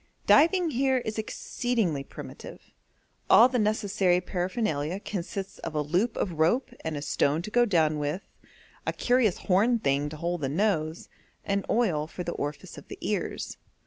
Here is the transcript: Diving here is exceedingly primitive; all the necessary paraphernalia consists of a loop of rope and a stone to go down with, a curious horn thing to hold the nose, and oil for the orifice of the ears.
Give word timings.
Diving 0.25 0.71
here 0.71 0.97
is 0.97 1.19
exceedingly 1.19 2.03
primitive; 2.03 2.73
all 3.29 3.47
the 3.47 3.59
necessary 3.59 4.19
paraphernalia 4.19 4.99
consists 4.99 5.59
of 5.59 5.75
a 5.75 5.81
loop 5.83 6.17
of 6.17 6.39
rope 6.39 6.73
and 6.83 6.97
a 6.97 7.03
stone 7.03 7.43
to 7.43 7.51
go 7.51 7.65
down 7.65 7.99
with, 7.99 8.23
a 8.87 8.93
curious 8.93 9.37
horn 9.37 9.77
thing 9.77 10.09
to 10.09 10.17
hold 10.17 10.41
the 10.41 10.49
nose, 10.49 11.07
and 11.45 11.67
oil 11.69 12.07
for 12.07 12.23
the 12.23 12.31
orifice 12.31 12.79
of 12.79 12.87
the 12.87 12.97
ears. 13.01 13.57